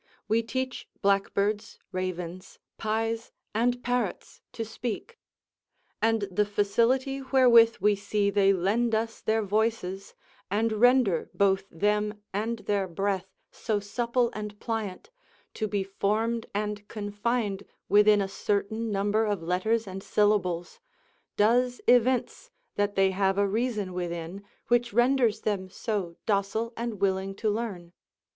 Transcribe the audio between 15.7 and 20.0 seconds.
formed and confined within a certain number of letters